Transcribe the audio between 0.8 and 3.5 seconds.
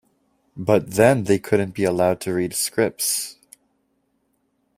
then they couldn't be allowed to read scripts.